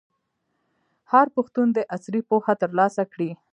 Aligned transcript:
هر 1.11 1.25
پښتون 1.35 1.67
دي 1.75 1.83
عصري 1.95 2.21
پوهه 2.29 2.53
ترلاسه 2.63 3.03
کړي. 3.13 3.29